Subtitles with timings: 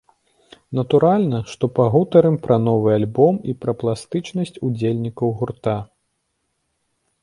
[0.79, 5.77] Натуральна, што пагутарым пра новы альбом і пра пластычнасць удзельнікаў гурта.